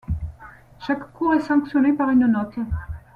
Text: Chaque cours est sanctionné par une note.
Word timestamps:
Chaque 0.79 1.13
cours 1.13 1.35
est 1.35 1.41
sanctionné 1.41 1.93
par 1.93 2.09
une 2.09 2.25
note. 2.25 2.57